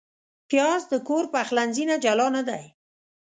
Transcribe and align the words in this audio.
پیاز 0.49 0.81
د 0.91 0.93
کور 1.07 1.23
پخلنځي 1.33 1.83
نه 1.91 1.95
جلا 2.03 2.27
نه 2.35 2.41
دی 2.47 2.63